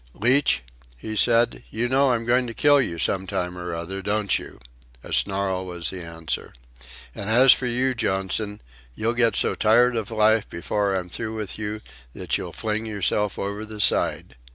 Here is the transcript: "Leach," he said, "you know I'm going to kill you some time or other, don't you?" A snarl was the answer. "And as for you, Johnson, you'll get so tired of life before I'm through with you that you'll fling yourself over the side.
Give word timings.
"Leach," 0.15 0.63
he 0.97 1.15
said, 1.15 1.63
"you 1.69 1.87
know 1.87 2.09
I'm 2.09 2.25
going 2.25 2.47
to 2.47 2.55
kill 2.55 2.81
you 2.81 2.97
some 2.97 3.27
time 3.27 3.55
or 3.55 3.75
other, 3.75 4.01
don't 4.01 4.39
you?" 4.39 4.59
A 5.03 5.13
snarl 5.13 5.63
was 5.63 5.91
the 5.91 6.01
answer. 6.01 6.53
"And 7.13 7.29
as 7.29 7.53
for 7.53 7.67
you, 7.67 7.93
Johnson, 7.93 8.63
you'll 8.95 9.13
get 9.13 9.35
so 9.35 9.53
tired 9.53 9.95
of 9.95 10.09
life 10.09 10.49
before 10.49 10.95
I'm 10.95 11.07
through 11.09 11.35
with 11.35 11.59
you 11.59 11.81
that 12.13 12.35
you'll 12.35 12.51
fling 12.51 12.87
yourself 12.87 13.37
over 13.37 13.63
the 13.63 13.79
side. 13.79 14.35